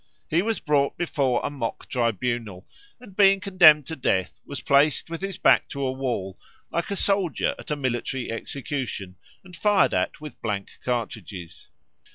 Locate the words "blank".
10.41-10.79